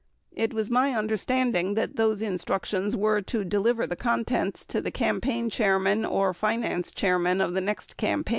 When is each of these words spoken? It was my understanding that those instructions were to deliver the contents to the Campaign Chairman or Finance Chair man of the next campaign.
It 0.31 0.51
was 0.51 0.71
my 0.71 0.93
understanding 0.95 1.75
that 1.75 1.95
those 1.95 2.23
instructions 2.23 2.95
were 2.95 3.21
to 3.21 3.43
deliver 3.43 3.85
the 3.85 3.95
contents 3.95 4.65
to 4.65 4.81
the 4.81 4.89
Campaign 4.89 5.47
Chairman 5.51 6.05
or 6.05 6.33
Finance 6.33 6.89
Chair 6.89 7.19
man 7.19 7.39
of 7.39 7.53
the 7.53 7.61
next 7.61 7.97
campaign. 7.97 8.25